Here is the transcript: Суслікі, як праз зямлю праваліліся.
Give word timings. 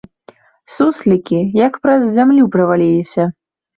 Суслікі, 0.75 1.39
як 1.67 1.77
праз 1.85 2.01
зямлю 2.17 2.43
праваліліся. 2.57 3.23